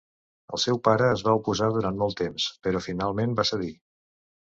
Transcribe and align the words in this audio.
El 0.57 0.61
seu 0.63 0.79
pare 0.87 1.09
es 1.17 1.23
va 1.27 1.35
oposar 1.41 1.69
durant 1.77 2.01
molt 2.01 2.19
temps, 2.25 2.51
però 2.67 2.85
finalment 2.91 3.41
va 3.43 3.51
cedir. 3.55 3.75